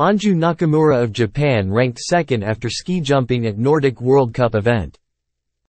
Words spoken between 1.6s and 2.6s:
ranked second